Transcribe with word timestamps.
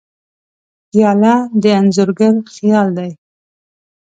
پیاله 0.89 1.33
د 1.61 1.63
انځورګر 1.79 2.33
خیال 2.55 2.87
دی. 2.97 3.11